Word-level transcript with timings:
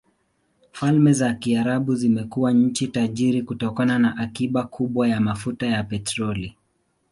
Falme 0.71 1.13
za 1.13 1.33
Kiarabu 1.33 1.95
zimekuwa 1.95 2.51
nchi 2.53 2.87
tajiri 2.87 3.41
kutokana 3.43 3.99
na 3.99 4.17
akiba 4.17 4.63
kubwa 4.63 5.09
za 5.09 5.19
mafuta 5.19 5.65
ya 5.67 5.83
petroli. 5.83 6.57